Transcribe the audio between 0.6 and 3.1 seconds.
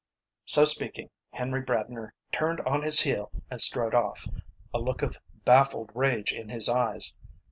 speaking, Henry Bradner turned on his